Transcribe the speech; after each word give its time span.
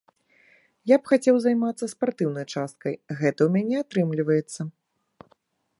Я 0.91 0.95
б 1.01 1.11
хацеў 1.11 1.35
займацца 1.43 1.85
спартыўнай 1.93 2.45
часткай, 2.53 2.93
гэта 3.19 3.35
ў 3.35 3.49
мяне 3.59 3.75
атрымліваецца. 3.87 4.61